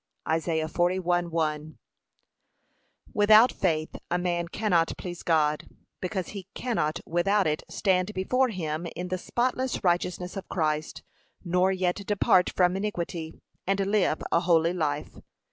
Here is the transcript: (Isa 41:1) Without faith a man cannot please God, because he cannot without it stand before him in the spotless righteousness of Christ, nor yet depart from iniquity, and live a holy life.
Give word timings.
(Isa 0.27 0.65
41:1) 0.65 1.75
Without 3.13 3.51
faith 3.51 3.95
a 4.09 4.17
man 4.17 4.47
cannot 4.47 4.97
please 4.97 5.21
God, 5.21 5.67
because 5.99 6.29
he 6.29 6.47
cannot 6.55 7.01
without 7.05 7.45
it 7.45 7.61
stand 7.69 8.11
before 8.15 8.49
him 8.49 8.87
in 8.95 9.09
the 9.09 9.19
spotless 9.19 9.83
righteousness 9.83 10.35
of 10.35 10.49
Christ, 10.49 11.03
nor 11.45 11.71
yet 11.71 11.97
depart 12.07 12.49
from 12.49 12.75
iniquity, 12.75 13.35
and 13.67 13.79
live 13.85 14.23
a 14.31 14.39
holy 14.39 14.73
life. 14.73 15.17